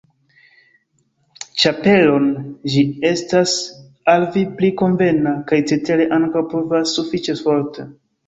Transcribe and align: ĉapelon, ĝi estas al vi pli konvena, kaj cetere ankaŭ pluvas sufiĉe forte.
ĉapelon, 1.63 2.25
ĝi 2.75 2.81
estas 3.11 3.53
al 4.15 4.25
vi 4.37 4.45
pli 4.61 4.73
konvena, 4.81 5.33
kaj 5.51 5.61
cetere 5.73 6.07
ankaŭ 6.19 6.43
pluvas 6.55 6.97
sufiĉe 7.01 7.37
forte. 7.45 7.87